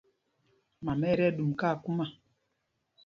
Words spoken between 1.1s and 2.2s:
ɛ tí ɛɗum kámɛkúma.